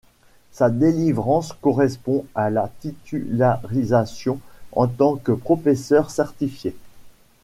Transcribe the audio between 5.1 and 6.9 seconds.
que professeur certifié.